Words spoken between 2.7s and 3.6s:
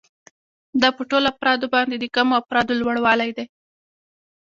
لوړوالی دی